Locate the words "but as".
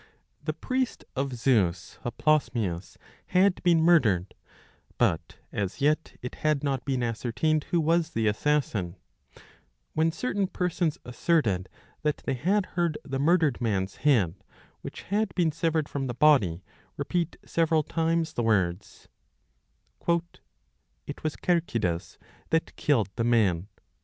4.97-5.79